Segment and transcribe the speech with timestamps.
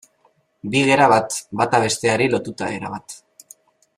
[0.75, 3.19] Bi gera bat, bata besteari lotuta erabat.